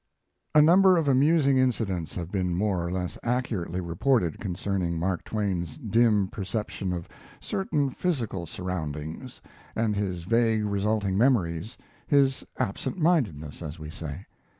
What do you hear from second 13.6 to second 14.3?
as we say.